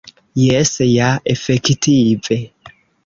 Jes 0.43 0.71
ja, 0.91 1.09
efektive. 1.35 2.41